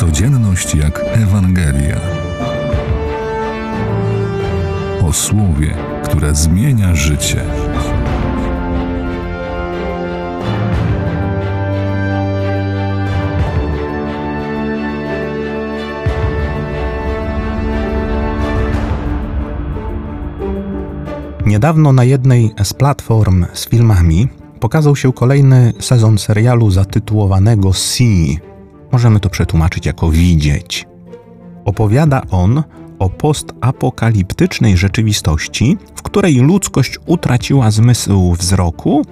Codzienność 0.00 0.74
jak 0.74 1.00
Ewangelia. 1.12 2.00
O 5.02 5.12
słowie, 5.12 5.74
które 6.04 6.34
zmienia 6.34 6.94
życie. 6.94 7.44
Niedawno 21.46 21.92
na 21.92 22.04
jednej 22.04 22.54
z 22.62 22.72
platform 22.74 23.44
z 23.52 23.68
filmami 23.68 24.28
pokazał 24.60 24.96
się 24.96 25.12
kolejny 25.12 25.72
sezon 25.80 26.18
serialu 26.18 26.70
zatytułowanego 26.70 27.72
See. 27.72 28.49
Możemy 28.92 29.20
to 29.20 29.30
przetłumaczyć 29.30 29.86
jako 29.86 30.10
widzieć. 30.10 30.86
Opowiada 31.64 32.22
on 32.30 32.62
o 32.98 33.10
postapokaliptycznej 33.10 34.76
rzeczywistości, 34.76 35.78
w 35.94 36.02
której 36.02 36.36
ludzkość 36.36 36.98
utraciła 37.06 37.70
zmysł 37.70 38.32
wzroku 38.32 39.04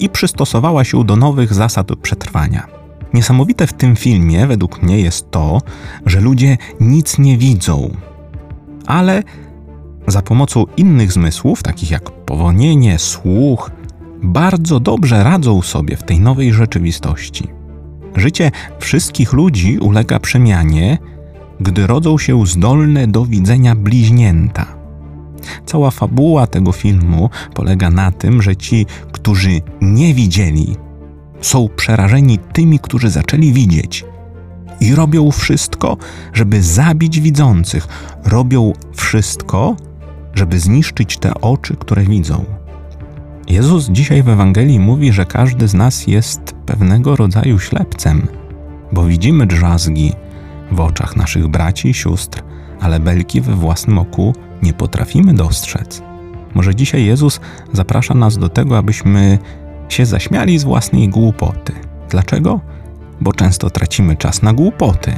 i 0.00 0.08
przystosowała 0.08 0.84
się 0.84 1.04
do 1.04 1.16
nowych 1.16 1.54
zasad 1.54 1.88
przetrwania. 2.02 2.66
Niesamowite 3.14 3.66
w 3.66 3.72
tym 3.72 3.96
filmie, 3.96 4.46
według 4.46 4.82
mnie, 4.82 5.00
jest 5.00 5.30
to, 5.30 5.60
że 6.06 6.20
ludzie 6.20 6.56
nic 6.80 7.18
nie 7.18 7.38
widzą, 7.38 7.90
ale 8.86 9.22
za 10.06 10.22
pomocą 10.22 10.64
innych 10.76 11.12
zmysłów, 11.12 11.62
takich 11.62 11.90
jak 11.90 12.10
powonienie, 12.10 12.98
słuch, 12.98 13.70
bardzo 14.22 14.80
dobrze 14.80 15.24
radzą 15.24 15.62
sobie 15.62 15.96
w 15.96 16.02
tej 16.02 16.20
nowej 16.20 16.52
rzeczywistości. 16.52 17.57
Życie 18.18 18.50
wszystkich 18.78 19.32
ludzi 19.32 19.78
ulega 19.78 20.20
przemianie, 20.20 20.98
gdy 21.60 21.86
rodzą 21.86 22.18
się 22.18 22.46
zdolne 22.46 23.06
do 23.06 23.24
widzenia 23.24 23.74
bliźnięta. 23.74 24.66
Cała 25.66 25.90
fabuła 25.90 26.46
tego 26.46 26.72
filmu 26.72 27.30
polega 27.54 27.90
na 27.90 28.10
tym, 28.10 28.42
że 28.42 28.56
ci, 28.56 28.86
którzy 29.12 29.60
nie 29.80 30.14
widzieli, 30.14 30.76
są 31.40 31.68
przerażeni 31.76 32.38
tymi, 32.38 32.78
którzy 32.78 33.10
zaczęli 33.10 33.52
widzieć. 33.52 34.04
I 34.80 34.94
robią 34.94 35.30
wszystko, 35.30 35.96
żeby 36.32 36.62
zabić 36.62 37.20
widzących. 37.20 37.88
Robią 38.24 38.72
wszystko, 38.92 39.76
żeby 40.34 40.60
zniszczyć 40.60 41.18
te 41.18 41.34
oczy, 41.34 41.76
które 41.76 42.02
widzą. 42.02 42.57
Jezus 43.48 43.88
dzisiaj 43.90 44.22
w 44.22 44.28
Ewangelii 44.28 44.80
mówi, 44.80 45.12
że 45.12 45.26
każdy 45.26 45.68
z 45.68 45.74
nas 45.74 46.06
jest 46.06 46.54
pewnego 46.66 47.16
rodzaju 47.16 47.58
ślepcem, 47.58 48.28
bo 48.92 49.04
widzimy 49.04 49.46
drzazgi 49.46 50.12
w 50.72 50.80
oczach 50.80 51.16
naszych 51.16 51.48
braci 51.48 51.88
i 51.88 51.94
sióstr, 51.94 52.42
ale 52.80 53.00
belki 53.00 53.40
we 53.40 53.54
własnym 53.54 53.98
oku 53.98 54.34
nie 54.62 54.72
potrafimy 54.72 55.34
dostrzec. 55.34 56.02
Może 56.54 56.74
dzisiaj 56.74 57.04
Jezus 57.04 57.40
zaprasza 57.72 58.14
nas 58.14 58.38
do 58.38 58.48
tego, 58.48 58.78
abyśmy 58.78 59.38
się 59.88 60.06
zaśmiali 60.06 60.58
z 60.58 60.64
własnej 60.64 61.08
głupoty. 61.08 61.72
Dlaczego? 62.10 62.60
Bo 63.20 63.32
często 63.32 63.70
tracimy 63.70 64.16
czas 64.16 64.42
na 64.42 64.52
głupoty, 64.52 65.12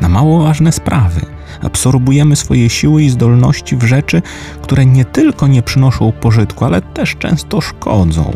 na 0.00 0.08
mało 0.08 0.42
ważne 0.42 0.72
sprawy. 0.72 1.20
Absorbujemy 1.62 2.36
swoje 2.36 2.70
siły 2.70 3.02
i 3.02 3.10
zdolności 3.10 3.76
w 3.76 3.82
rzeczy, 3.82 4.22
które 4.62 4.86
nie 4.86 5.04
tylko 5.04 5.46
nie 5.46 5.62
przynoszą 5.62 6.12
pożytku, 6.12 6.64
ale 6.64 6.82
też 6.82 7.16
często 7.16 7.60
szkodzą. 7.60 8.32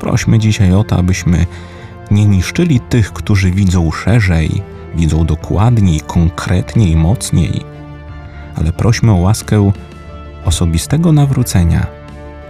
Prośmy 0.00 0.38
dzisiaj 0.38 0.72
o 0.72 0.84
to, 0.84 0.96
abyśmy 0.96 1.46
nie 2.10 2.26
niszczyli 2.26 2.80
tych, 2.80 3.12
którzy 3.12 3.50
widzą 3.50 3.90
szerzej, 3.90 4.62
widzą 4.94 5.24
dokładniej, 5.24 6.00
konkretniej, 6.00 6.96
mocniej, 6.96 7.60
ale 8.56 8.72
prośmy 8.72 9.12
o 9.12 9.16
łaskę 9.16 9.72
osobistego 10.44 11.12
nawrócenia 11.12 11.86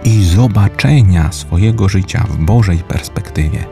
i 0.03 0.23
zobaczenia 0.23 1.31
swojego 1.31 1.89
życia 1.89 2.25
w 2.29 2.37
Bożej 2.37 2.77
perspektywie. 2.77 3.65